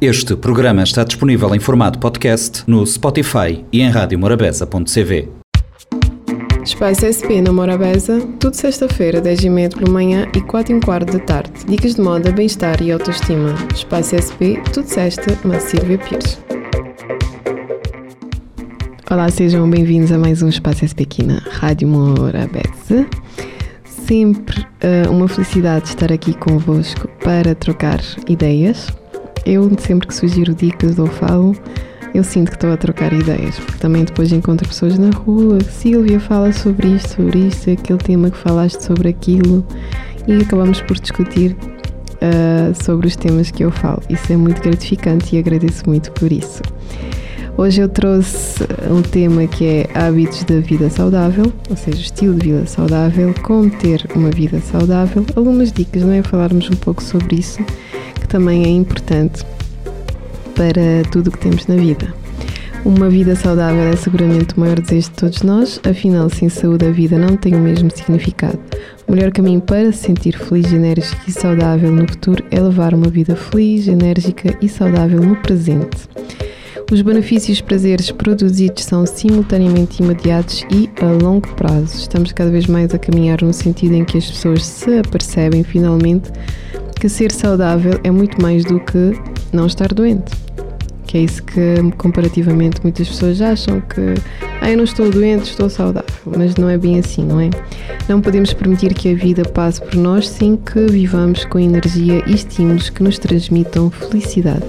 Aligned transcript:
Este 0.00 0.34
programa 0.34 0.82
está 0.82 1.04
disponível 1.04 1.54
em 1.54 1.60
formato 1.60 1.98
podcast 1.98 2.64
no 2.66 2.86
Spotify 2.86 3.62
e 3.70 3.82
em 3.82 3.90
radiomorabeza.cv. 3.90 5.28
Espaço 6.64 7.04
SP 7.04 7.44
na 7.44 7.52
Morabeza, 7.52 8.18
tudo 8.38 8.56
sexta-feira, 8.56 9.20
10h30 9.20 9.76
pela 9.76 9.90
manhã 9.90 10.26
e 10.34 10.40
4 10.40 10.74
h 10.74 10.86
quarto 10.86 11.12
da 11.12 11.18
tarde. 11.18 11.52
Dicas 11.68 11.96
de 11.96 12.00
moda, 12.00 12.32
bem-estar 12.32 12.80
e 12.80 12.90
autoestima. 12.90 13.54
Espaço 13.74 14.16
SP, 14.16 14.56
tudo 14.72 14.86
sexta, 14.86 15.38
na 15.46 15.60
Silvia 15.60 15.98
Pires. 15.98 16.40
Olá, 19.10 19.28
sejam 19.28 19.68
bem-vindos 19.68 20.10
a 20.12 20.18
mais 20.18 20.40
um 20.40 20.48
Espaço 20.48 20.88
SP 20.88 21.02
aqui 21.02 21.22
na 21.26 21.40
Rádio 21.40 21.86
Morabeza. 21.86 23.06
Sempre 23.84 24.62
uh, 24.62 25.10
uma 25.10 25.28
felicidade 25.28 25.88
estar 25.88 26.10
aqui 26.10 26.32
convosco 26.32 27.06
para 27.22 27.54
trocar 27.54 28.00
ideias. 28.26 28.98
Eu 29.44 29.70
sempre 29.78 30.06
que 30.06 30.14
sugiro 30.14 30.54
dicas 30.54 30.98
ou 30.98 31.06
falo, 31.06 31.56
eu 32.14 32.24
sinto 32.24 32.50
que 32.50 32.56
estou 32.56 32.72
a 32.72 32.76
trocar 32.76 33.12
ideias, 33.12 33.58
porque 33.58 33.78
também 33.78 34.04
depois 34.04 34.32
encontro 34.32 34.66
pessoas 34.66 34.98
na 34.98 35.10
rua, 35.10 35.60
Silvia 35.62 36.18
fala 36.18 36.52
sobre 36.52 36.88
isto, 36.88 37.16
sobre 37.16 37.38
isto, 37.48 37.70
aquele 37.70 37.98
tema 37.98 38.30
que 38.30 38.36
falaste 38.36 38.80
sobre 38.80 39.08
aquilo, 39.08 39.64
e 40.26 40.42
acabamos 40.42 40.80
por 40.82 40.98
discutir 40.98 41.56
uh, 42.16 42.84
sobre 42.84 43.06
os 43.06 43.16
temas 43.16 43.50
que 43.50 43.64
eu 43.64 43.70
falo. 43.70 44.02
Isso 44.08 44.32
é 44.32 44.36
muito 44.36 44.60
gratificante 44.60 45.36
e 45.36 45.38
agradeço 45.38 45.84
muito 45.86 46.10
por 46.12 46.30
isso. 46.30 46.62
Hoje 47.56 47.82
eu 47.82 47.88
trouxe 47.88 48.64
um 48.90 49.02
tema 49.02 49.46
que 49.46 49.66
é 49.66 49.90
hábitos 49.94 50.44
da 50.44 50.60
vida 50.60 50.88
saudável, 50.88 51.52
ou 51.68 51.76
seja, 51.76 52.00
estilo 52.00 52.34
de 52.34 52.50
vida 52.50 52.66
saudável, 52.66 53.34
como 53.42 53.68
ter 53.68 54.06
uma 54.14 54.30
vida 54.30 54.60
saudável. 54.60 55.26
Algumas 55.36 55.70
dicas, 55.70 56.02
não 56.02 56.12
é? 56.12 56.22
Falarmos 56.22 56.70
um 56.70 56.76
pouco 56.76 57.02
sobre 57.02 57.36
isso, 57.36 57.62
também 58.30 58.64
é 58.64 58.68
importante 58.68 59.44
para 60.54 61.10
tudo 61.10 61.28
o 61.28 61.30
que 61.32 61.38
temos 61.38 61.66
na 61.66 61.74
vida. 61.74 62.14
Uma 62.84 63.10
vida 63.10 63.34
saudável 63.34 63.82
é 63.82 63.96
seguramente 63.96 64.56
o 64.56 64.60
maior 64.60 64.80
desejo 64.80 65.10
de 65.10 65.16
todos 65.16 65.42
nós, 65.42 65.80
afinal, 65.84 66.30
sem 66.30 66.48
saúde 66.48 66.86
a 66.86 66.90
vida 66.90 67.18
não 67.18 67.36
tem 67.36 67.54
o 67.54 67.58
mesmo 67.58 67.90
significado. 67.90 68.58
O 69.06 69.12
melhor 69.12 69.32
caminho 69.32 69.60
para 69.60 69.92
se 69.92 70.04
sentir 70.04 70.38
feliz, 70.38 70.72
enérgico 70.72 71.20
e 71.28 71.32
saudável 71.32 71.90
no 71.90 72.08
futuro 72.08 72.42
é 72.50 72.60
levar 72.60 72.94
uma 72.94 73.08
vida 73.08 73.34
feliz, 73.34 73.88
enérgica 73.88 74.56
e 74.62 74.68
saudável 74.68 75.20
no 75.20 75.36
presente. 75.36 76.08
Os 76.90 77.02
benefícios 77.02 77.58
e 77.58 77.62
prazeres 77.62 78.10
produzidos 78.10 78.84
são 78.84 79.04
simultaneamente 79.04 80.02
imediatos 80.02 80.64
e 80.70 80.88
a 81.02 81.06
longo 81.22 81.48
prazo. 81.54 81.96
Estamos 81.96 82.32
cada 82.32 82.50
vez 82.50 82.66
mais 82.66 82.94
a 82.94 82.98
caminhar 82.98 83.42
no 83.42 83.52
sentido 83.52 83.94
em 83.94 84.04
que 84.04 84.18
as 84.18 84.26
pessoas 84.26 84.64
se 84.64 84.98
apercebem 84.98 85.62
finalmente 85.64 86.30
que 87.00 87.08
ser 87.08 87.32
saudável 87.32 87.98
é 88.04 88.10
muito 88.10 88.40
mais 88.42 88.62
do 88.62 88.78
que 88.78 89.18
não 89.54 89.66
estar 89.66 89.88
doente. 89.94 90.30
Que 91.06 91.16
é 91.16 91.22
isso 91.22 91.42
que 91.42 91.76
comparativamente 91.96 92.78
muitas 92.82 93.08
pessoas 93.08 93.40
acham 93.40 93.80
que 93.80 94.14
ah, 94.60 94.70
eu 94.70 94.76
não 94.76 94.84
estou 94.84 95.10
doente, 95.10 95.44
estou 95.50 95.70
saudável, 95.70 96.10
mas 96.26 96.56
não 96.56 96.68
é 96.68 96.76
bem 96.76 96.98
assim, 96.98 97.24
não 97.24 97.40
é? 97.40 97.48
Não 98.06 98.20
podemos 98.20 98.52
permitir 98.52 98.92
que 98.92 99.10
a 99.10 99.14
vida 99.14 99.42
passe 99.44 99.80
por 99.80 99.94
nós 99.94 100.28
sem 100.28 100.56
que 100.56 100.86
vivamos 100.86 101.46
com 101.46 101.58
energia 101.58 102.22
e 102.26 102.34
estímulos 102.34 102.90
que 102.90 103.02
nos 103.02 103.18
transmitam 103.18 103.90
felicidade. 103.90 104.66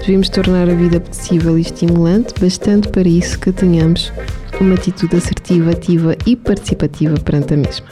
Devemos 0.00 0.30
tornar 0.30 0.70
a 0.70 0.74
vida 0.74 0.98
possível 0.98 1.58
e 1.58 1.60
estimulante, 1.60 2.32
bastante 2.40 2.88
para 2.88 3.06
isso 3.06 3.38
que 3.38 3.52
tenhamos 3.52 4.10
uma 4.58 4.74
atitude 4.74 5.14
assertiva, 5.14 5.72
ativa 5.72 6.16
e 6.24 6.34
participativa 6.34 7.20
perante 7.20 7.52
a 7.52 7.56
mesma. 7.58 7.86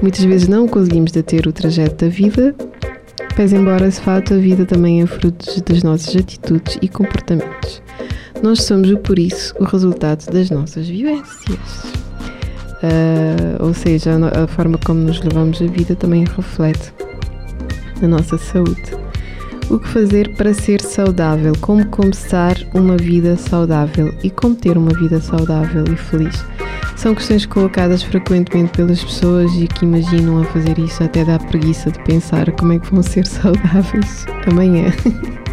Muitas 0.00 0.24
vezes 0.24 0.46
não 0.46 0.68
conseguimos 0.68 1.10
deter 1.10 1.46
o 1.48 1.52
trajeto 1.52 2.04
da 2.04 2.10
vida, 2.10 2.54
pese 3.34 3.56
embora 3.56 3.86
esse 3.86 4.00
fato 4.00 4.34
a 4.34 4.36
vida 4.36 4.64
também 4.64 5.02
é 5.02 5.06
fruto 5.06 5.62
das 5.62 5.82
nossas 5.82 6.14
atitudes 6.16 6.78
e 6.80 6.88
comportamentos. 6.88 7.82
Nós 8.42 8.62
somos, 8.62 8.92
por 9.00 9.18
isso, 9.18 9.54
o 9.58 9.64
resultado 9.64 10.30
das 10.32 10.50
nossas 10.50 10.88
vivências. 10.88 11.84
Uh, 12.82 13.62
ou 13.62 13.74
seja, 13.74 14.12
a 14.42 14.46
forma 14.46 14.78
como 14.86 15.00
nos 15.00 15.20
levamos 15.20 15.60
a 15.60 15.66
vida 15.66 15.94
também 15.94 16.24
reflete 16.24 16.92
a 18.02 18.06
nossa 18.06 18.38
saúde. 18.38 18.96
O 19.68 19.78
que 19.78 19.88
fazer 19.88 20.34
para 20.36 20.54
ser 20.54 20.80
saudável? 20.80 21.52
Como 21.60 21.86
começar 21.86 22.56
uma 22.74 22.96
vida 22.96 23.36
saudável 23.36 24.12
e 24.24 24.30
como 24.30 24.54
ter 24.54 24.76
uma 24.76 24.92
vida 24.98 25.20
saudável 25.20 25.84
e 25.92 25.96
feliz? 25.96 26.44
São 26.96 27.14
questões 27.14 27.46
colocadas 27.46 28.02
frequentemente 28.02 28.72
pelas 28.72 29.02
pessoas 29.02 29.50
e 29.54 29.66
que 29.66 29.84
imaginam 29.84 30.42
a 30.42 30.44
fazer 30.44 30.78
isso 30.78 31.02
até 31.02 31.24
dá 31.24 31.38
preguiça 31.38 31.90
de 31.90 31.98
pensar 32.04 32.50
como 32.52 32.74
é 32.74 32.78
que 32.78 32.92
vão 32.92 33.02
ser 33.02 33.24
saudáveis 33.26 34.26
amanhã. 34.50 34.92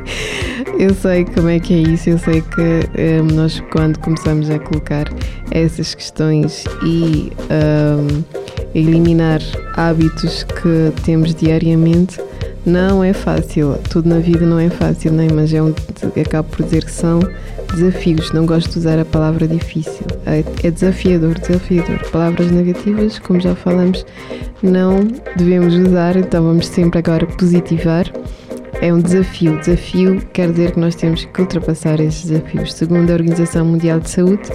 eu 0.77 0.93
sei 0.93 1.25
como 1.25 1.49
é 1.49 1.59
que 1.59 1.73
é 1.73 1.77
isso, 1.77 2.09
eu 2.09 2.17
sei 2.17 2.41
que 2.41 2.61
um, 2.61 2.81
eh, 2.95 3.21
nós 3.33 3.61
quando 3.71 3.97
começamos 3.99 4.49
a 4.49 4.59
colocar 4.59 5.05
essas 5.51 5.95
questões 5.95 6.65
e 6.83 7.31
um, 7.49 8.23
eliminar 8.75 9.41
hábitos 9.75 10.43
que 10.43 10.91
temos 11.03 11.33
diariamente, 11.33 12.19
não 12.67 13.01
é 13.01 13.13
fácil, 13.13 13.79
tudo 13.89 14.09
na 14.09 14.19
vida 14.19 14.45
não 14.45 14.59
é 14.59 14.69
fácil, 14.69 15.13
nem, 15.13 15.29
mas 15.29 15.53
é 15.53 15.63
um, 15.63 15.73
acabo 16.21 16.49
por 16.49 16.65
dizer 16.65 16.83
que 16.83 16.91
são 16.91 17.19
desafios, 17.73 18.33
não 18.33 18.45
gosto 18.45 18.71
de 18.71 18.79
usar 18.79 18.99
a 18.99 19.05
palavra 19.05 19.47
difícil, 19.47 20.05
é, 20.25 20.43
é 20.67 20.69
desafiador, 20.69 21.39
desafiador. 21.39 21.99
Palavras 22.11 22.51
negativas, 22.51 23.19
como 23.19 23.39
já 23.39 23.55
falamos, 23.55 24.05
não 24.61 25.07
devemos 25.37 25.75
usar, 25.75 26.17
então 26.17 26.43
vamos 26.43 26.67
sempre 26.67 26.99
agora 26.99 27.25
positivar. 27.25 28.11
É 28.81 28.93
um 28.93 28.99
desafio. 28.99 29.57
Desafio 29.59 30.21
quer 30.33 30.51
dizer 30.51 30.71
que 30.71 30.79
nós 30.79 30.93
temos 30.93 31.25
que 31.25 31.41
ultrapassar 31.41 31.99
esses 31.99 32.25
desafios. 32.25 32.73
Segundo 32.73 33.09
a 33.09 33.13
Organização 33.13 33.65
Mundial 33.65 33.99
de 33.99 34.09
Saúde, 34.09 34.49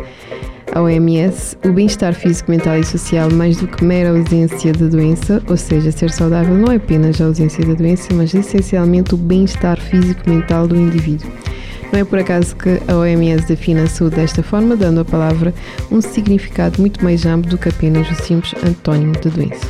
a 0.75 0.81
OMS, 0.81 1.57
o 1.65 1.73
bem-estar 1.73 2.15
físico, 2.15 2.51
mental 2.51 2.79
e 2.79 2.85
social, 2.85 3.31
mais 3.31 3.59
do 3.59 3.69
que 3.69 3.85
mera 3.85 4.11
ausência 4.11 4.73
da 4.73 4.87
doença, 4.87 5.43
ou 5.49 5.57
seja, 5.57 5.93
ser 5.93 6.11
saudável 6.11 6.55
não 6.55 6.73
é 6.73 6.77
apenas 6.77 7.21
a 7.21 7.27
ausência 7.27 7.65
da 7.65 7.75
doença, 7.75 8.09
mas 8.15 8.33
essencialmente 8.33 9.15
o 9.15 9.19
bem-estar 9.19 9.79
físico 9.79 10.29
mental 10.29 10.67
do 10.67 10.75
indivíduo. 10.75 11.31
Não 11.93 12.01
é 12.01 12.05
por 12.05 12.19
acaso 12.19 12.57
que 12.57 12.81
a 12.89 12.97
OMS 12.97 13.47
define 13.47 13.81
a 13.81 13.87
saúde 13.87 14.17
desta 14.17 14.43
forma, 14.43 14.75
dando 14.75 15.01
à 15.01 15.05
palavra 15.05 15.53
um 15.91 16.01
significado 16.01 16.81
muito 16.81 17.05
mais 17.05 17.27
amplo 17.27 17.51
do 17.51 17.59
que 17.59 17.69
apenas 17.69 18.11
o 18.11 18.15
simples 18.23 18.55
antónimo 18.65 19.13
de 19.13 19.29
doença. 19.29 19.67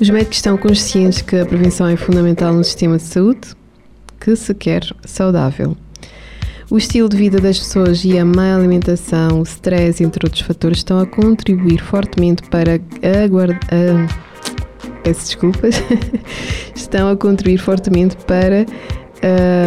Os 0.00 0.10
médicos 0.10 0.38
estão 0.38 0.56
conscientes 0.56 1.22
que 1.22 1.36
a 1.36 1.46
prevenção 1.46 1.86
é 1.86 1.96
fundamental 1.96 2.52
no 2.52 2.64
sistema 2.64 2.96
de 2.96 3.04
saúde 3.04 3.56
que 4.20 4.34
se 4.34 4.52
quer 4.52 4.82
saudável. 5.04 5.76
O 6.70 6.76
estilo 6.76 7.08
de 7.08 7.16
vida 7.16 7.40
das 7.40 7.58
pessoas 7.58 8.04
e 8.04 8.18
a 8.18 8.24
má 8.26 8.54
alimentação, 8.54 9.40
o 9.40 9.42
stress, 9.42 10.04
entre 10.04 10.26
outros 10.26 10.42
fatores, 10.42 10.78
estão 10.78 11.00
a 11.00 11.06
contribuir 11.06 11.80
fortemente 11.82 12.42
para 12.50 12.78
aguardar. 13.24 13.58
peço 15.02 15.20
desculpas. 15.20 15.82
estão 16.76 17.08
a 17.08 17.16
contribuir 17.16 17.56
fortemente 17.56 18.18
para 18.26 18.66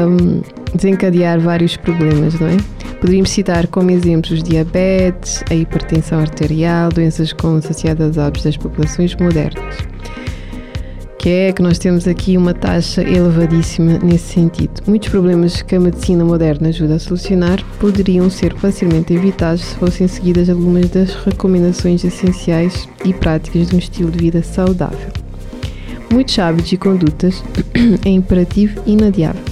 um, 0.07 0.41
desencadear 0.75 1.39
vários 1.39 1.75
problemas, 1.75 2.39
não 2.39 2.49
é? 2.49 2.57
Poderíamos 2.99 3.31
citar 3.31 3.65
como 3.65 3.89
exemplos 3.89 4.43
diabetes, 4.43 5.43
a 5.49 5.55
hipertensão 5.55 6.19
arterial, 6.19 6.89
doenças 6.89 7.33
associadas 7.57 8.19
a 8.19 8.27
hábitos 8.27 8.43
das 8.43 8.57
populações 8.57 9.15
modernas 9.15 9.75
que 11.21 11.29
é 11.29 11.53
que 11.53 11.61
nós 11.61 11.77
temos 11.77 12.07
aqui 12.07 12.35
uma 12.35 12.51
taxa 12.51 13.03
elevadíssima 13.03 13.99
nesse 13.99 14.33
sentido. 14.33 14.81
Muitos 14.87 15.09
problemas 15.09 15.61
que 15.61 15.75
a 15.75 15.79
medicina 15.79 16.25
moderna 16.25 16.69
ajuda 16.69 16.95
a 16.95 16.99
solucionar 16.99 17.63
poderiam 17.79 18.27
ser 18.27 18.55
facilmente 18.55 19.13
evitados 19.13 19.61
se 19.61 19.75
fossem 19.75 20.07
seguidas 20.07 20.49
algumas 20.49 20.89
das 20.89 21.13
recomendações 21.13 22.03
essenciais 22.03 22.89
e 23.05 23.13
práticas 23.13 23.69
de 23.69 23.75
um 23.75 23.77
estilo 23.77 24.09
de 24.09 24.17
vida 24.17 24.41
saudável. 24.41 25.11
Muitos 26.11 26.39
hábitos 26.39 26.71
e 26.71 26.77
condutas 26.77 27.43
é 28.03 28.09
imperativo 28.09 28.81
e 28.87 28.93
inadiável. 28.93 29.43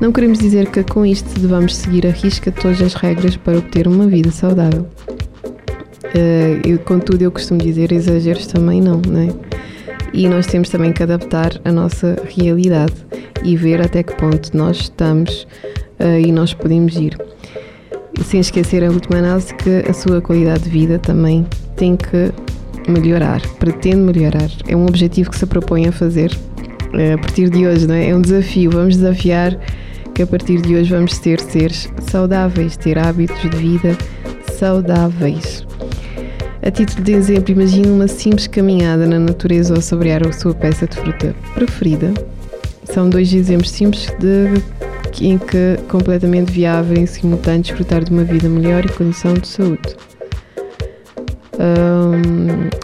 Não 0.00 0.12
queremos 0.12 0.38
dizer 0.38 0.70
que 0.70 0.84
com 0.84 1.04
isto 1.04 1.40
devamos 1.40 1.74
seguir 1.74 2.06
a 2.06 2.10
risca 2.10 2.52
todas 2.52 2.80
as 2.80 2.94
regras 2.94 3.36
para 3.36 3.58
obter 3.58 3.88
uma 3.88 4.06
vida 4.06 4.30
saudável. 4.30 4.86
Uh, 6.14 6.62
eu, 6.64 6.78
contudo, 6.78 7.22
eu 7.22 7.32
costumo 7.32 7.58
dizer 7.58 7.90
exageros 7.90 8.46
também 8.46 8.80
não, 8.80 9.02
não 9.04 9.18
é? 9.18 9.47
E 10.12 10.28
nós 10.28 10.46
temos 10.46 10.68
também 10.68 10.92
que 10.92 11.02
adaptar 11.02 11.60
a 11.64 11.72
nossa 11.72 12.16
realidade 12.36 12.94
e 13.44 13.56
ver 13.56 13.80
até 13.80 14.02
que 14.02 14.14
ponto 14.16 14.56
nós 14.56 14.78
estamos 14.78 15.46
uh, 16.00 16.18
e 16.18 16.32
nós 16.32 16.54
podemos 16.54 16.96
ir. 16.96 17.16
Sem 18.24 18.40
esquecer, 18.40 18.82
a 18.84 18.90
última 18.90 19.18
análise, 19.18 19.54
que 19.54 19.88
a 19.88 19.92
sua 19.92 20.20
qualidade 20.20 20.64
de 20.64 20.70
vida 20.70 20.98
também 20.98 21.46
tem 21.76 21.96
que 21.96 22.32
melhorar, 22.88 23.40
pretende 23.58 23.96
melhorar. 23.96 24.50
É 24.66 24.74
um 24.74 24.86
objetivo 24.86 25.30
que 25.30 25.38
se 25.38 25.46
propõe 25.46 25.86
a 25.86 25.92
fazer 25.92 26.32
uh, 26.32 27.14
a 27.14 27.18
partir 27.18 27.50
de 27.50 27.66
hoje, 27.66 27.86
não 27.86 27.94
é? 27.94 28.08
É 28.08 28.16
um 28.16 28.20
desafio. 28.20 28.70
Vamos 28.70 28.96
desafiar 28.96 29.58
que 30.14 30.22
a 30.22 30.26
partir 30.26 30.60
de 30.60 30.74
hoje 30.74 30.90
vamos 30.90 31.18
ter 31.18 31.38
seres 31.40 31.88
saudáveis, 32.10 32.76
ter 32.76 32.98
hábitos 32.98 33.40
de 33.40 33.56
vida 33.56 33.96
saudáveis. 34.58 35.64
A 36.62 36.70
título 36.70 37.02
de 37.02 37.12
exemplo, 37.12 37.52
imagine 37.52 37.88
uma 37.88 38.08
simples 38.08 38.46
caminhada 38.46 39.06
na 39.06 39.18
natureza 39.18 39.74
ou 39.74 39.80
saborear 39.80 40.26
a 40.26 40.32
sua 40.32 40.54
peça 40.54 40.86
de 40.86 40.96
fruta 40.96 41.34
preferida. 41.54 42.12
São 42.84 43.08
dois 43.08 43.32
exemplos 43.32 43.70
simples 43.70 44.06
de 44.18 44.62
em 45.20 45.36
que 45.36 45.76
completamente 45.88 46.52
viável 46.52 46.96
em 46.96 47.06
simultâneo 47.06 47.62
desfrutar 47.62 48.04
de 48.04 48.12
uma 48.12 48.22
vida 48.22 48.48
melhor 48.48 48.84
e 48.84 48.88
condição 48.88 49.34
de 49.34 49.48
saúde. 49.48 49.96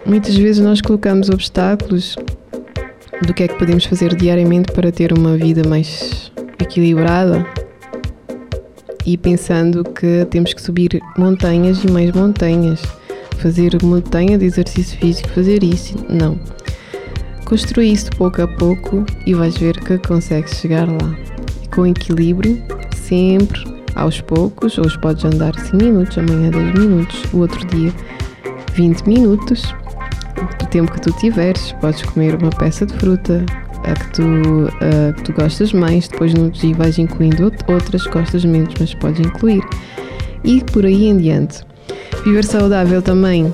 Muitas 0.05 0.35
vezes 0.35 0.61
nós 0.61 0.81
colocamos 0.81 1.29
obstáculos 1.29 2.17
do 3.25 3.32
que 3.32 3.44
é 3.44 3.49
que 3.49 3.59
podemos 3.59 3.85
fazer 3.85 4.15
diariamente 4.17 4.73
para 4.73 4.91
ter 4.91 5.12
uma 5.17 5.37
vida 5.37 5.62
mais 5.69 6.32
equilibrada 6.61 7.47
e 9.06 9.17
pensando 9.17 9.85
que 9.85 10.27
temos 10.31 10.53
que 10.53 10.61
subir 10.61 11.00
montanhas 11.17 11.85
e 11.85 11.91
mais 11.91 12.11
montanhas, 12.12 12.82
fazer 13.39 13.77
montanha 13.83 14.39
de 14.39 14.45
exercício 14.45 14.99
físico, 14.99 15.29
fazer 15.31 15.63
isso. 15.63 15.95
Não. 16.09 16.39
Construir 17.45 17.93
isso 17.93 18.11
pouco 18.13 18.43
a 18.43 18.49
pouco 18.49 19.05
e 19.27 19.35
vais 19.35 19.57
ver 19.57 19.79
que 19.81 19.99
consegues 19.99 20.55
chegar 20.59 20.89
lá. 20.89 21.15
Com 21.75 21.87
equilíbrio, 21.87 22.63
sempre 22.95 23.63
aos 23.95 24.21
poucos, 24.21 24.79
hoje 24.79 24.99
podes 25.01 25.25
andar 25.25 25.55
5 25.59 25.77
minutos, 25.77 26.19
amanhã 26.19 26.51
10 26.51 26.75
minutos, 26.75 27.23
o 27.33 27.39
outro 27.39 27.65
dia 27.67 27.93
20 28.75 29.03
minutos, 29.07 29.75
o 30.63 30.67
tempo 30.67 30.93
que 30.93 31.01
tu 31.01 31.13
tiveres, 31.13 31.73
podes 31.81 32.03
comer 32.03 32.35
uma 32.41 32.51
peça 32.51 32.87
de 32.87 32.93
fruta, 32.95 33.45
a 33.85 33.95
que 33.95 34.13
tu, 34.13 34.23
a 34.81 35.13
que 35.13 35.23
tu 35.23 35.33
gostas 35.33 35.73
mais, 35.73 36.09
depois 36.09 36.35
no 36.35 36.51
dia 36.51 36.75
vais 36.75 36.99
incluindo 36.99 37.53
outras 37.69 38.03
que 38.05 38.11
gostas 38.11 38.45
menos, 38.45 38.75
mas 38.81 38.95
podes 38.95 39.21
incluir. 39.21 39.63
E 40.43 40.63
por 40.65 40.85
aí 40.85 41.07
em 41.07 41.17
diante. 41.17 41.63
Viver 42.25 42.45
saudável 42.45 43.03
também 43.03 43.53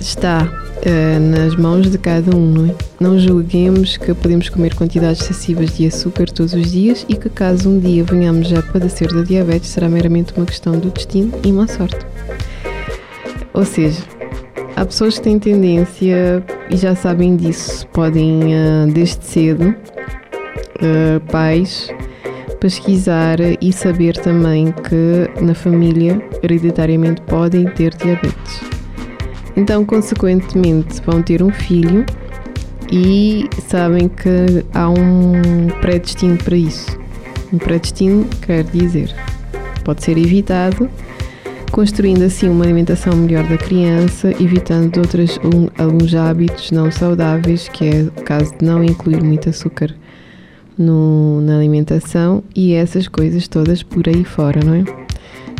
está 0.00 0.42
uh, 0.42 1.20
nas 1.20 1.56
mãos 1.56 1.90
de 1.90 1.98
cada 1.98 2.36
um, 2.36 2.50
não 2.50 2.70
é? 2.70 2.74
Não 3.00 3.18
julguemos 3.18 3.96
que 3.96 4.12
podemos 4.14 4.48
comer 4.48 4.74
quantidades 4.74 5.22
excessivas 5.22 5.76
de 5.76 5.86
açúcar 5.86 6.26
todos 6.26 6.52
os 6.54 6.72
dias 6.72 7.04
e 7.08 7.16
que 7.16 7.28
caso 7.28 7.68
um 7.68 7.78
dia 7.78 8.04
venhamos 8.04 8.52
a 8.52 8.62
padecer 8.62 9.12
da 9.12 9.22
diabetes 9.22 9.70
será 9.70 9.88
meramente 9.88 10.34
uma 10.36 10.46
questão 10.46 10.78
do 10.78 10.90
destino 10.90 11.32
e 11.44 11.52
má 11.52 11.66
sorte. 11.66 11.98
Ou 13.52 13.64
seja, 13.64 14.02
há 14.76 14.84
pessoas 14.84 15.18
que 15.18 15.22
têm 15.22 15.38
tendência 15.38 16.44
e 16.70 16.76
já 16.76 16.94
sabem 16.94 17.36
disso, 17.36 17.86
podem 17.88 18.54
uh, 18.54 18.92
desde 18.92 19.24
cedo, 19.24 19.68
uh, 19.70 21.20
pais, 21.30 21.88
pesquisar 22.64 23.36
e 23.60 23.70
saber 23.74 24.16
também 24.16 24.72
que 24.72 25.44
na 25.44 25.54
família 25.54 26.18
hereditariamente 26.42 27.20
podem 27.20 27.66
ter 27.66 27.94
diabetes. 27.94 28.62
Então, 29.54 29.84
consequentemente, 29.84 30.98
vão 31.04 31.20
ter 31.20 31.42
um 31.42 31.50
filho 31.50 32.06
e 32.90 33.50
sabem 33.68 34.08
que 34.08 34.64
há 34.72 34.88
um 34.88 35.68
predestino 35.82 36.38
para 36.38 36.56
isso. 36.56 36.98
Um 37.52 37.58
predestino 37.58 38.26
quer 38.40 38.64
dizer, 38.64 39.14
pode 39.84 40.02
ser 40.02 40.16
evitado 40.16 40.88
construindo 41.70 42.22
assim 42.22 42.48
uma 42.48 42.64
alimentação 42.64 43.14
melhor 43.14 43.44
da 43.46 43.58
criança, 43.58 44.30
evitando 44.40 44.96
outros 44.96 45.38
um, 45.44 45.68
alguns 45.76 46.14
hábitos 46.14 46.70
não 46.70 46.90
saudáveis, 46.90 47.68
que 47.68 47.90
é 47.90 48.02
o 48.04 48.22
caso 48.22 48.56
de 48.56 48.64
não 48.64 48.82
incluir 48.82 49.22
muito 49.22 49.50
açúcar 49.50 49.94
no, 50.78 51.40
na 51.40 51.56
alimentação 51.56 52.42
e 52.54 52.74
essas 52.74 53.08
coisas 53.08 53.48
todas 53.48 53.82
por 53.82 54.08
aí 54.08 54.24
fora, 54.24 54.60
não 54.64 54.74
é? 54.74 54.84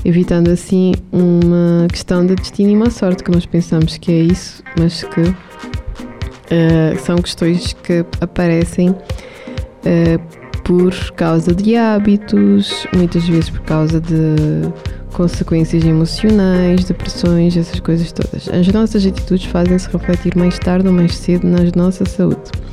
Evitando 0.04 0.50
assim 0.50 0.92
uma 1.10 1.86
questão 1.90 2.26
de 2.26 2.34
destino 2.34 2.70
e 2.70 2.76
uma 2.76 2.90
sorte, 2.90 3.24
que 3.24 3.30
nós 3.30 3.46
pensamos 3.46 3.96
que 3.96 4.12
é 4.12 4.20
isso, 4.20 4.62
mas 4.78 5.02
que 5.02 5.20
uh, 5.20 6.98
são 7.04 7.16
questões 7.16 7.72
que 7.72 8.04
aparecem 8.20 8.90
uh, 8.90 10.44
por 10.62 10.92
causa 11.12 11.54
de 11.54 11.76
hábitos, 11.76 12.86
muitas 12.94 13.26
vezes 13.26 13.50
por 13.50 13.60
causa 13.60 14.00
de 14.00 14.72
consequências 15.14 15.84
emocionais, 15.84 16.84
depressões, 16.84 17.56
essas 17.56 17.80
coisas 17.80 18.12
todas. 18.12 18.48
As 18.48 18.66
nossas 18.68 19.06
atitudes 19.06 19.46
fazem-se 19.46 19.88
refletir 19.88 20.36
mais 20.36 20.58
tarde 20.58 20.88
ou 20.88 20.92
mais 20.92 21.14
cedo 21.16 21.46
na 21.46 21.58
nossa 21.76 22.04
saúde. 22.04 22.63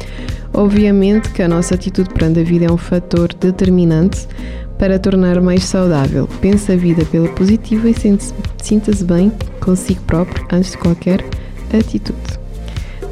Obviamente 0.54 1.30
que 1.30 1.42
a 1.42 1.48
nossa 1.48 1.76
atitude 1.76 2.10
perante 2.10 2.40
a 2.40 2.44
vida 2.44 2.66
é 2.66 2.72
um 2.72 2.78
fator 2.78 3.34
determinante 3.34 4.28
para 4.78 5.00
tornar 5.00 5.40
mais 5.42 5.64
saudável. 5.64 6.28
Pense 6.42 6.72
a 6.72 6.76
vida 6.76 7.06
pela 7.06 7.30
positiva 7.30 7.90
e 7.90 7.96
sinta-se 8.62 9.04
bem 9.04 9.32
consigo 9.60 10.02
próprio 10.02 10.46
antes 10.52 10.72
de 10.72 10.78
qualquer 10.78 11.24
atitude. 11.74 12.42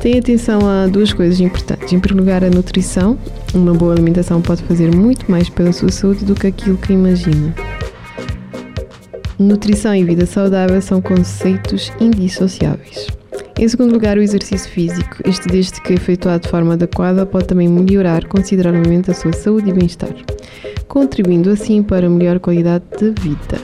Tenha 0.02 0.20
atenção 0.20 0.60
a 0.68 0.88
duas 0.88 1.12
coisas 1.14 1.40
importantes. 1.42 1.92
Em 1.92 2.00
primeiro 2.00 2.26
lugar, 2.26 2.44
a 2.44 2.50
nutrição. 2.50 3.18
Uma 3.54 3.74
boa 3.74 3.94
alimentação 3.94 4.42
pode 4.42 4.64
fazer 4.64 4.96
muito 4.96 5.30
mais 5.30 5.50
pela 5.50 5.74
sua 5.74 5.92
saúde 5.92 6.24
do 6.24 6.36
que 6.36 6.48
aquilo 6.48 6.78
que 6.78 6.94
imagina. 6.94 7.54
Nutrição 9.38 9.94
e 9.94 10.04
vida 10.04 10.26
saudável 10.26 10.82
são 10.82 11.02
conceitos 11.02 11.92
indissociáveis. 12.00 13.19
Em 13.60 13.68
segundo 13.68 13.92
lugar, 13.92 14.18
o 14.18 14.22
exercício 14.22 14.72
físico. 14.72 15.18
Este, 15.26 15.46
desde 15.50 15.82
que 15.82 15.92
efetuado 15.92 16.44
de 16.44 16.50
forma 16.50 16.76
adequada, 16.76 17.26
pode 17.26 17.46
também 17.46 17.68
melhorar 17.68 18.26
consideravelmente 18.26 19.12
a 19.12 19.14
sua 19.14 19.34
saúde 19.34 19.70
e 19.70 19.74
bem-estar, 19.74 20.16
contribuindo 20.88 21.50
assim 21.50 21.84
para 21.84 22.08
a 22.08 22.10
melhor 22.10 22.40
qualidade 22.40 22.86
de 22.98 23.12
vida. 23.22 23.60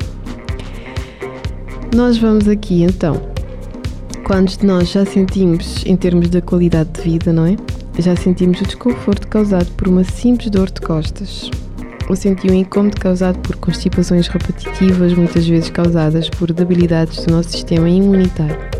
Nós 1.96 2.18
vamos 2.18 2.50
aqui 2.50 2.84
então. 2.84 3.22
Quantos 4.26 4.58
de 4.58 4.66
nós 4.66 4.92
já 4.92 5.06
sentimos, 5.06 5.86
em 5.86 5.96
termos 5.96 6.30
da 6.30 6.42
qualidade 6.42 6.90
de 6.90 7.02
vida, 7.02 7.32
não 7.32 7.46
é? 7.46 7.56
Já 7.98 8.18
sentimos 8.18 8.60
o 8.60 8.66
desconforto 8.66 9.30
causado 9.30 9.72
por 9.78 9.88
uma 9.88 10.04
simples 10.04 10.50
dor 10.50 10.70
de 10.70 10.82
costas, 10.82 11.50
ou 12.10 12.18
senti 12.18 12.52
um 12.52 12.54
incômodo 12.54 13.00
causado 13.00 13.40
por 13.40 13.56
constipações 13.56 14.28
repetitivas, 14.28 15.14
muitas 15.14 15.48
vezes 15.48 15.70
causadas 15.70 16.30
por 16.30 16.52
debilidades 16.52 17.24
do 17.24 17.32
nosso 17.32 17.52
sistema 17.52 17.90
imunitário. 17.90 18.75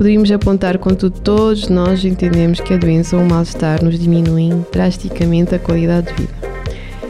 Poderíamos 0.00 0.32
apontar, 0.32 0.78
contudo, 0.78 1.20
todos 1.20 1.68
nós 1.68 2.02
entendemos 2.06 2.58
que 2.58 2.72
a 2.72 2.78
doença 2.78 3.18
ou 3.18 3.22
o 3.22 3.28
mal-estar 3.28 3.84
nos 3.84 3.98
diminuem 3.98 4.64
drasticamente 4.72 5.54
a 5.54 5.58
qualidade 5.58 6.06
de 6.06 6.22
vida. 6.22 6.32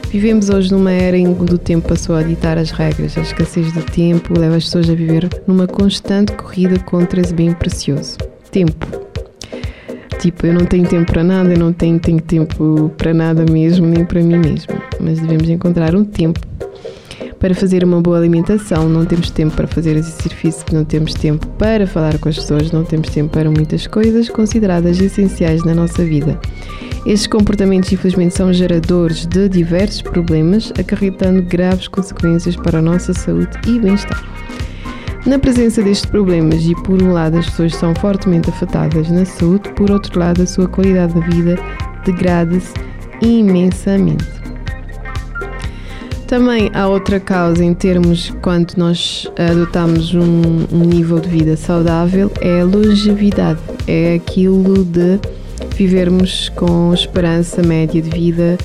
Vivemos 0.09 0.51
hoje 0.51 0.73
numa 0.73 0.91
era 0.91 1.17
em 1.17 1.33
que 1.33 1.55
o 1.55 1.57
tempo 1.57 1.87
passou 1.87 2.17
a 2.17 2.23
ditar 2.25 2.59
as 2.59 2.73
regras. 2.73 3.17
A 3.17 3.21
escassez 3.21 3.73
de 3.73 3.81
tempo 3.83 4.37
leva 4.37 4.57
as 4.57 4.65
pessoas 4.65 4.91
a 4.91 4.95
viver 4.95 5.29
numa 5.47 5.69
constante 5.69 6.33
corrida 6.33 6.81
contra 6.81 7.21
esse 7.21 7.33
bem 7.33 7.53
precioso. 7.53 8.19
Tempo 8.51 8.89
Tipo, 10.19 10.49
eu 10.49 10.55
não 10.55 10.67
tenho 10.67 10.89
tempo 10.89 11.13
para 11.13 11.23
nada, 11.23 11.53
eu 11.53 11.59
não 11.61 11.73
tenho, 11.73 12.01
tenho 12.01 12.21
tempo 12.21 12.91
para 12.99 13.15
nada 13.15 13.45
mesmo, 13.49 13.87
nem 13.87 14.05
para 14.05 14.21
mim 14.21 14.39
mesmo. 14.39 14.75
Mas 14.99 15.21
devemos 15.21 15.49
encontrar 15.49 15.95
um 15.95 16.03
tempo 16.03 16.41
para 17.41 17.55
fazer 17.55 17.83
uma 17.83 18.03
boa 18.03 18.19
alimentação, 18.19 18.87
não 18.87 19.07
temos 19.07 19.31
tempo 19.31 19.57
para 19.57 19.67
fazer 19.67 19.97
exercício 19.97 20.31
físico, 20.31 20.75
não 20.75 20.85
temos 20.85 21.15
tempo 21.15 21.47
para 21.59 21.87
falar 21.87 22.19
com 22.19 22.29
as 22.29 22.37
pessoas, 22.37 22.71
não 22.71 22.85
temos 22.85 23.09
tempo 23.09 23.33
para 23.33 23.51
muitas 23.51 23.87
coisas 23.87 24.29
consideradas 24.29 25.01
essenciais 25.01 25.65
na 25.65 25.75
nossa 25.75 26.05
vida. 26.05 26.39
Estes 27.07 27.27
comportamentos, 27.27 27.91
infelizmente, 27.91 28.37
são 28.37 28.53
geradores 28.53 29.25
de 29.25 29.49
diversos 29.49 30.03
problemas, 30.03 30.71
acarretando 30.79 31.41
graves 31.43 31.89
consequências 31.89 32.55
para 32.57 32.79
a 32.79 32.83
nossa 32.83 33.15
saúde 33.15 33.59
e 33.67 33.79
bem-estar. 33.79 34.23
Na 35.25 35.39
presença 35.39 35.83
destes 35.83 36.11
problemas, 36.11 36.63
e 36.67 36.75
por 36.83 37.03
um 37.03 37.13
lado 37.13 37.39
as 37.39 37.47
pessoas 37.47 37.75
são 37.75 37.95
fortemente 37.95 38.51
afetadas 38.51 39.11
na 39.11 39.25
saúde, 39.25 39.73
por 39.73 39.91
outro 39.91 40.21
lado 40.21 40.43
a 40.43 40.47
sua 40.47 40.69
qualidade 40.69 41.15
de 41.15 41.37
vida 41.37 41.59
degrada-se 42.05 42.75
imensamente. 43.23 44.40
Também 46.31 46.71
há 46.75 46.87
outra 46.87 47.19
causa 47.19 47.65
em 47.65 47.75
termos 47.75 48.33
quando 48.41 48.75
nós 48.77 49.27
adotamos 49.37 50.15
um, 50.15 50.65
um 50.73 50.85
nível 50.85 51.19
de 51.19 51.29
vida 51.29 51.57
saudável 51.57 52.31
é 52.41 52.61
a 52.61 52.65
longevidade, 52.65 53.59
é 53.89 54.15
aquilo 54.15 54.85
de 54.85 55.19
vivermos 55.75 56.49
com 56.51 56.95
esperança 56.95 57.65
média 57.65 58.01
de 58.01 58.09
vida. 58.11 58.57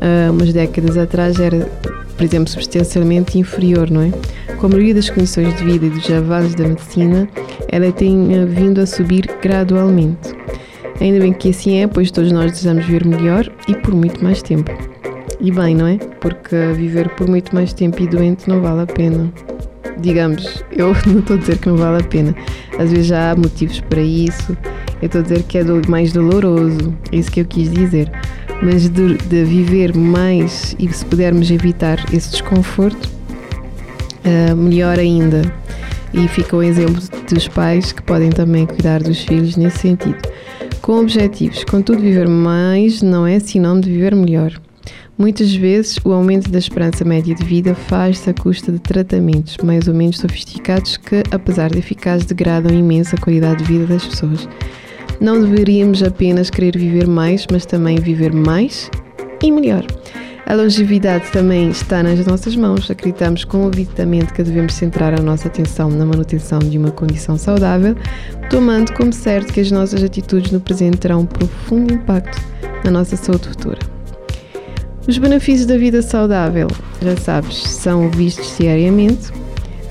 Há 0.00 0.32
umas 0.32 0.52
décadas 0.52 0.98
atrás 0.98 1.38
era, 1.38 1.70
por 2.16 2.24
exemplo, 2.24 2.48
substancialmente 2.48 3.38
inferior, 3.38 3.88
não 3.92 4.02
é? 4.02 4.10
Com 4.56 4.66
a 4.66 4.70
maioria 4.70 4.94
das 4.96 5.08
condições 5.08 5.56
de 5.56 5.62
vida 5.62 5.86
e 5.86 5.90
dos 5.90 6.10
avanços 6.10 6.56
da 6.56 6.66
medicina, 6.66 7.28
ela 7.68 7.92
tem 7.92 8.44
vindo 8.46 8.80
a 8.80 8.86
subir 8.86 9.30
gradualmente. 9.40 10.34
Ainda 11.00 11.20
bem 11.20 11.32
que 11.32 11.50
assim 11.50 11.78
é, 11.78 11.86
pois 11.86 12.10
todos 12.10 12.32
nós 12.32 12.50
desejamos 12.50 12.84
viver 12.86 13.06
melhor 13.06 13.48
e 13.68 13.74
por 13.76 13.94
muito 13.94 14.20
mais 14.24 14.42
tempo. 14.42 14.93
E 15.44 15.50
bem, 15.50 15.74
não 15.74 15.86
é? 15.86 15.98
Porque 16.22 16.56
viver 16.74 17.06
por 17.10 17.28
muito 17.28 17.54
mais 17.54 17.74
tempo 17.74 18.02
e 18.02 18.06
doente 18.06 18.48
não 18.48 18.62
vale 18.62 18.80
a 18.80 18.86
pena. 18.86 19.30
Digamos, 19.98 20.64
eu 20.72 20.94
não 21.06 21.18
estou 21.18 21.36
a 21.36 21.38
dizer 21.38 21.58
que 21.58 21.68
não 21.68 21.76
vale 21.76 22.02
a 22.02 22.06
pena. 22.06 22.34
Às 22.78 22.90
vezes 22.90 23.08
já 23.08 23.30
há 23.30 23.36
motivos 23.36 23.78
para 23.80 24.00
isso. 24.00 24.56
Eu 25.02 25.06
estou 25.06 25.20
a 25.20 25.22
dizer 25.22 25.42
que 25.42 25.58
é 25.58 25.64
mais 25.86 26.14
doloroso. 26.14 26.96
É 27.12 27.16
isso 27.16 27.30
que 27.30 27.42
eu 27.42 27.44
quis 27.44 27.70
dizer. 27.70 28.10
Mas 28.62 28.88
de, 28.88 29.18
de 29.18 29.44
viver 29.44 29.94
mais 29.94 30.74
e 30.78 30.90
se 30.90 31.04
pudermos 31.04 31.50
evitar 31.50 32.02
esse 32.10 32.30
desconforto, 32.30 33.06
uh, 34.24 34.56
melhor 34.56 34.98
ainda. 34.98 35.42
E 36.14 36.26
fica 36.26 36.56
o 36.56 36.62
exemplo 36.62 37.02
dos 37.28 37.48
pais 37.48 37.92
que 37.92 38.02
podem 38.02 38.30
também 38.30 38.64
cuidar 38.64 39.02
dos 39.02 39.22
filhos 39.22 39.58
nesse 39.58 39.80
sentido. 39.80 40.16
Com 40.80 41.00
objetivos, 41.00 41.64
contudo, 41.64 42.00
viver 42.00 42.28
mais 42.28 43.02
não 43.02 43.26
é 43.26 43.38
sinónimo 43.38 43.82
de 43.82 43.90
viver 43.90 44.14
melhor. 44.14 44.63
Muitas 45.16 45.54
vezes, 45.54 45.98
o 46.04 46.12
aumento 46.12 46.50
da 46.50 46.58
esperança 46.58 47.04
média 47.04 47.34
de 47.34 47.44
vida 47.44 47.74
faz-se 47.74 48.28
à 48.28 48.34
custa 48.34 48.72
de 48.72 48.80
tratamentos 48.80 49.56
mais 49.62 49.86
ou 49.86 49.94
menos 49.94 50.18
sofisticados 50.18 50.96
que, 50.96 51.22
apesar 51.30 51.70
de 51.70 51.78
eficazes, 51.78 52.26
degradam 52.26 52.76
imensa 52.76 53.16
a 53.16 53.20
qualidade 53.20 53.62
de 53.62 53.72
vida 53.72 53.86
das 53.86 54.04
pessoas. 54.04 54.48
Não 55.20 55.40
deveríamos 55.40 56.02
apenas 56.02 56.50
querer 56.50 56.76
viver 56.76 57.06
mais, 57.06 57.46
mas 57.50 57.64
também 57.64 57.96
viver 57.98 58.32
mais 58.32 58.90
e 59.42 59.50
melhor. 59.50 59.86
A 60.46 60.54
longevidade 60.54 61.30
também 61.30 61.70
está 61.70 62.02
nas 62.02 62.26
nossas 62.26 62.54
mãos. 62.54 62.90
Acreditamos 62.90 63.44
convictamente 63.44 64.32
que 64.32 64.42
devemos 64.42 64.74
centrar 64.74 65.18
a 65.18 65.22
nossa 65.22 65.48
atenção 65.48 65.88
na 65.88 66.04
manutenção 66.04 66.58
de 66.58 66.76
uma 66.76 66.90
condição 66.90 67.38
saudável, 67.38 67.96
tomando 68.50 68.92
como 68.92 69.12
certo 69.12 69.52
que 69.52 69.60
as 69.60 69.70
nossas 69.70 70.02
atitudes 70.02 70.50
no 70.50 70.60
presente 70.60 70.98
terão 70.98 71.20
um 71.20 71.26
profundo 71.26 71.94
impacto 71.94 72.38
na 72.84 72.90
nossa 72.90 73.16
saúde 73.16 73.48
futura. 73.48 73.93
Os 75.06 75.18
benefícios 75.18 75.66
da 75.66 75.76
vida 75.76 76.00
saudável, 76.00 76.66
já 77.02 77.14
sabes, 77.16 77.62
são 77.62 78.10
vistos 78.10 78.56
diariamente, 78.58 79.30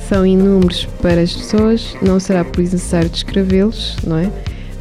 são 0.10 0.26
inúmeros 0.26 0.86
para 1.04 1.22
as 1.22 1.34
pessoas, 1.34 1.96
não 2.02 2.20
será 2.20 2.44
por 2.44 2.62
isso 2.62 2.74
necessário 2.74 3.10
descrevê-los, 3.10 3.96
não 4.06 4.18
é? 4.18 4.32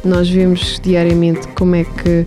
Nós 0.03 0.27
vemos 0.27 0.79
diariamente 0.83 1.47
como 1.49 1.75
é 1.75 1.83
que 1.83 2.25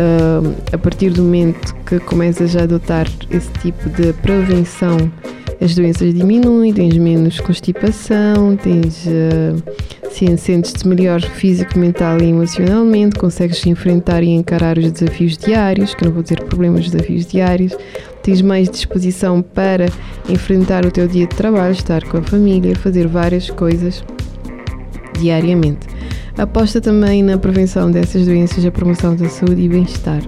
uh, 0.00 0.54
a 0.72 0.78
partir 0.78 1.10
do 1.10 1.22
momento 1.22 1.74
que 1.84 1.98
começas 1.98 2.54
a 2.54 2.62
adotar 2.62 3.08
esse 3.30 3.50
tipo 3.60 3.88
de 3.90 4.12
prevenção, 4.14 5.10
as 5.60 5.74
doenças 5.74 6.14
diminuem, 6.14 6.72
tens 6.72 6.96
menos 6.96 7.38
constipação, 7.38 8.56
tens 8.56 9.06
uh, 9.06 10.38
sentes-te 10.38 10.88
melhor 10.88 11.20
físico, 11.20 11.78
mental 11.78 12.18
e 12.20 12.24
emocionalmente, 12.24 13.18
consegues 13.18 13.64
enfrentar 13.66 14.22
e 14.22 14.30
encarar 14.30 14.78
os 14.78 14.90
desafios 14.90 15.36
diários, 15.36 15.94
que 15.94 16.04
não 16.04 16.12
vou 16.12 16.22
dizer 16.22 16.42
problemas, 16.44 16.90
desafios 16.90 17.26
diários, 17.26 17.76
tens 18.22 18.40
mais 18.40 18.70
disposição 18.70 19.42
para 19.42 19.86
enfrentar 20.28 20.86
o 20.86 20.90
teu 20.90 21.06
dia 21.06 21.26
de 21.26 21.36
trabalho, 21.36 21.72
estar 21.72 22.04
com 22.04 22.16
a 22.16 22.22
família, 22.22 22.74
fazer 22.74 23.06
várias 23.06 23.50
coisas 23.50 24.02
diariamente. 25.18 25.86
Aposta 26.38 26.80
também 26.80 27.22
na 27.22 27.36
prevenção 27.36 27.90
dessas 27.90 28.24
doenças, 28.24 28.64
a 28.64 28.70
promoção 28.70 29.14
da 29.14 29.28
saúde 29.28 29.60
e 29.60 29.68
bem-estar. 29.68 30.22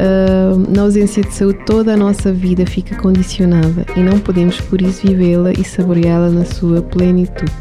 Uh, 0.00 0.56
na 0.72 0.82
ausência 0.82 1.24
de 1.24 1.34
saúde, 1.34 1.58
toda 1.66 1.94
a 1.94 1.96
nossa 1.96 2.32
vida 2.32 2.64
fica 2.64 2.94
condicionada 2.96 3.84
e 3.96 4.00
não 4.00 4.20
podemos, 4.20 4.60
por 4.60 4.80
isso, 4.80 5.04
vivê-la 5.04 5.52
e 5.52 5.64
saboreá-la 5.64 6.30
na 6.30 6.44
sua 6.44 6.80
plenitude. 6.80 7.52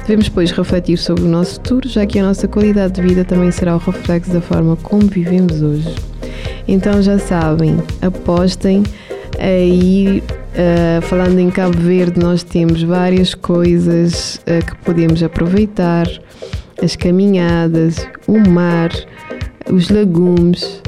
Devemos, 0.00 0.28
pois, 0.30 0.50
refletir 0.52 0.96
sobre 0.96 1.24
o 1.24 1.28
nosso 1.28 1.54
futuro, 1.54 1.86
já 1.88 2.06
que 2.06 2.18
a 2.18 2.22
nossa 2.22 2.48
qualidade 2.48 2.94
de 2.94 3.02
vida 3.02 3.24
também 3.24 3.50
será 3.50 3.74
o 3.74 3.78
reflexo 3.78 4.32
da 4.32 4.40
forma 4.40 4.74
como 4.76 5.02
vivemos 5.02 5.60
hoje. 5.60 5.94
Então, 6.66 7.02
já 7.02 7.18
sabem, 7.18 7.76
apostem 8.00 8.82
aí. 9.38 10.22
Uh, 10.56 11.02
falando 11.02 11.38
em 11.38 11.50
Cabo 11.50 11.76
Verde, 11.76 12.18
nós 12.18 12.42
temos 12.42 12.82
várias 12.82 13.34
coisas 13.34 14.40
uh, 14.46 14.64
que 14.64 14.74
podemos 14.78 15.22
aproveitar 15.22 16.08
as 16.82 16.96
caminhadas, 16.96 18.08
o 18.26 18.38
mar, 18.48 18.90
os 19.70 19.90
legumes, 19.90 20.80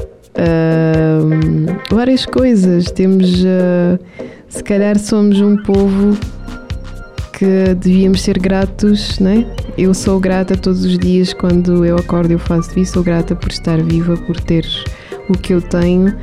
várias 1.91 2.25
coisas. 2.25 2.91
Temos, 2.91 3.43
uh, 3.43 3.99
se 4.47 4.63
calhar, 4.63 4.97
somos 4.97 5.39
um 5.41 5.57
povo 5.57 6.17
que 7.33 7.73
devíamos 7.75 8.21
ser 8.21 8.37
gratos, 8.39 9.19
né? 9.19 9.45
Eu 9.77 9.93
sou 9.93 10.19
grata 10.19 10.57
todos 10.57 10.83
os 10.83 10.97
dias 10.97 11.33
quando 11.33 11.85
eu 11.85 11.95
acordo, 11.97 12.31
eu 12.31 12.39
faço 12.39 12.77
isso. 12.79 12.93
Sou 12.93 13.03
grata 13.03 13.35
por 13.35 13.49
estar 13.49 13.81
viva, 13.81 14.17
por 14.17 14.39
ter 14.39 14.65
o 15.29 15.37
que 15.37 15.53
eu 15.53 15.61
tenho, 15.61 16.15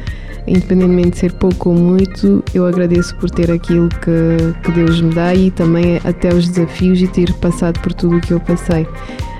independentemente 0.46 1.10
de 1.10 1.18
ser 1.18 1.32
pouco 1.32 1.70
ou 1.70 1.74
muito. 1.74 2.44
Eu 2.54 2.66
agradeço 2.66 3.16
por 3.16 3.30
ter 3.30 3.50
aquilo 3.50 3.88
que, 3.88 4.62
que 4.62 4.72
Deus 4.72 5.00
me 5.00 5.14
dá 5.14 5.34
e 5.34 5.50
também 5.50 6.00
até 6.04 6.34
os 6.34 6.48
desafios 6.48 7.00
e 7.00 7.08
ter 7.08 7.32
passado 7.34 7.80
por 7.80 7.92
tudo 7.92 8.16
o 8.16 8.20
que 8.20 8.32
eu 8.32 8.40
passei 8.40 8.86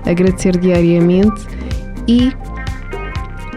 agradecer 0.06 0.56
diariamente 0.56 1.46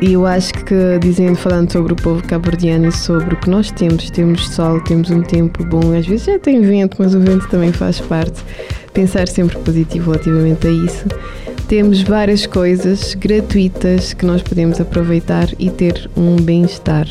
e 0.01 0.13
eu 0.13 0.25
acho 0.25 0.53
que 0.53 0.98
dizendo, 1.01 1.36
falando 1.36 1.72
sobre 1.72 1.91
o 1.91 1.96
povo 1.96 2.24
cabo-verdiano 2.24 2.88
e 2.88 2.91
sobre 2.91 3.34
o 3.34 3.38
que 3.38 3.50
nós 3.50 3.70
temos, 3.70 4.10
temos 4.10 4.48
sol, 4.50 4.79
temos 4.82 5.10
um 5.10 5.22
tempo 5.22 5.63
bom, 5.65 5.94
às 5.98 6.08
vezes 6.08 6.25
já 6.25 6.39
tem 6.39 6.62
vento, 6.62 6.96
mas 7.00 7.13
o 7.13 7.20
vento 7.20 7.48
também 7.50 7.74
faz 7.74 8.00
parte. 8.00 8.41
Pensar 8.94 9.27
sempre 9.27 9.58
positivo 9.60 10.12
relativamente 10.12 10.68
a 10.68 10.72
isso. 10.72 11.06
Temos 11.68 12.01
várias 12.01 12.46
coisas 12.46 13.13
gratuitas 13.13 14.13
que 14.13 14.25
nós 14.25 14.41
podemos 14.41 14.79
aproveitar 14.79 15.50
e 15.60 15.70
ter 15.70 16.10
um 16.15 16.38
bem-estar. 16.38 17.08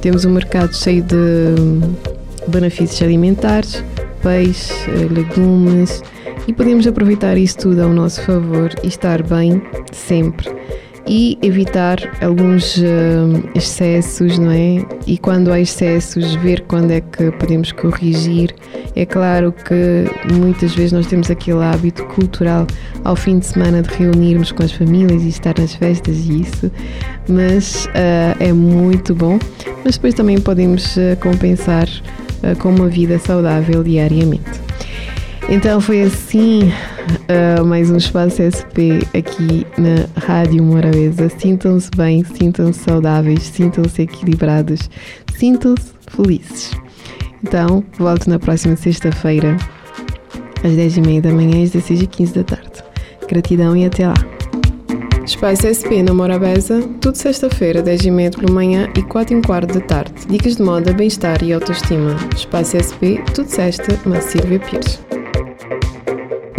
Temos 0.00 0.24
um 0.24 0.30
mercado 0.30 0.74
cheio 0.74 1.02
de 1.02 2.46
benefícios 2.46 3.02
alimentares, 3.02 3.84
peixe, 4.22 4.90
legumes, 5.10 6.02
e 6.46 6.52
podemos 6.52 6.86
aproveitar 6.86 7.36
isso 7.36 7.58
tudo 7.58 7.82
ao 7.82 7.90
nosso 7.90 8.22
favor 8.22 8.72
e 8.82 8.88
estar 8.88 9.22
bem 9.22 9.60
sempre 9.92 10.59
e 11.10 11.36
evitar 11.42 11.98
alguns 12.22 12.76
uh, 12.76 13.50
excessos, 13.56 14.38
não 14.38 14.52
é? 14.52 14.86
E 15.08 15.18
quando 15.18 15.50
há 15.50 15.58
excessos, 15.58 16.36
ver 16.36 16.60
quando 16.68 16.92
é 16.92 17.00
que 17.00 17.32
podemos 17.32 17.72
corrigir. 17.72 18.54
É 18.94 19.04
claro 19.04 19.52
que 19.52 20.04
muitas 20.32 20.72
vezes 20.72 20.92
nós 20.92 21.08
temos 21.08 21.28
aquele 21.28 21.64
hábito 21.64 22.04
cultural 22.04 22.64
ao 23.02 23.16
fim 23.16 23.40
de 23.40 23.46
semana 23.46 23.82
de 23.82 23.88
reunirmos 23.92 24.52
com 24.52 24.62
as 24.62 24.70
famílias 24.70 25.24
e 25.24 25.30
estar 25.30 25.58
nas 25.58 25.74
festas 25.74 26.16
e 26.16 26.42
isso, 26.42 26.70
mas 27.28 27.86
uh, 27.86 28.36
é 28.38 28.52
muito 28.52 29.12
bom. 29.12 29.36
Mas 29.84 29.96
depois 29.96 30.14
também 30.14 30.40
podemos 30.40 30.96
uh, 30.96 31.16
compensar 31.20 31.88
com 32.58 32.70
uma 32.70 32.88
vida 32.88 33.18
saudável 33.18 33.84
diariamente. 33.84 34.70
Então 35.50 35.80
foi 35.80 36.02
assim 36.02 36.72
uh, 37.28 37.66
mais 37.66 37.90
um 37.90 37.96
espaço 37.96 38.40
SP 38.40 39.02
aqui 39.12 39.66
na 39.76 40.06
Rádio 40.24 40.62
Morabeza. 40.62 41.28
Sintam-se 41.28 41.90
bem, 41.96 42.22
sintam-se 42.22 42.78
saudáveis, 42.78 43.42
sintam-se 43.42 44.02
equilibrados, 44.02 44.88
sintam-se 45.36 45.90
felizes. 46.06 46.70
Então, 47.42 47.82
volto 47.98 48.30
na 48.30 48.38
próxima 48.38 48.76
sexta-feira, 48.76 49.56
às 50.62 50.70
10h30 50.70 51.20
da 51.20 51.32
manhã 51.32 51.58
e 51.58 51.64
às 51.64 51.70
16h15 51.70 52.32
da 52.32 52.44
tarde. 52.44 52.84
Gratidão 53.28 53.76
e 53.76 53.86
até 53.86 54.06
lá. 54.06 54.14
Espaço 55.26 55.66
SP 55.66 55.98
na 56.04 56.14
Morabeza, 56.14 56.80
tudo 57.00 57.16
sexta-feira, 57.16 57.82
10h30 57.82 58.38
pela 58.38 58.52
manhã 58.52 58.88
e 58.96 59.02
4 59.02 59.36
h 59.36 59.46
quarto 59.46 59.74
da 59.74 59.80
tarde. 59.80 60.12
Dicas 60.28 60.56
de 60.56 60.62
moda, 60.62 60.92
bem-estar 60.92 61.42
e 61.42 61.52
autoestima. 61.52 62.16
Espaço 62.36 62.76
SP, 62.78 63.18
tudo 63.34 63.48
sexta, 63.48 63.98
na 64.06 64.20
Silvia 64.20 64.60
Pires. 64.60 65.09